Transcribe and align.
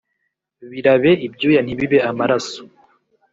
Birabe 0.71 1.11
ibyuya 1.27 1.59
ntibibe 1.63 1.99
amaraso 2.09 2.61